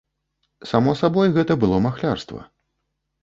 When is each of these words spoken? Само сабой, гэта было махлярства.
Само 0.69 0.95
сабой, 1.01 1.27
гэта 1.35 1.57
было 1.63 1.77
махлярства. 1.87 2.41